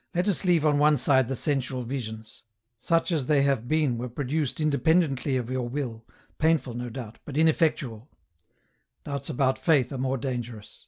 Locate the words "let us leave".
0.14-0.64